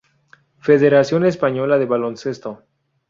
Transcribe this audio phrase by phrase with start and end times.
[0.61, 2.63] Federación Española de Baloncesto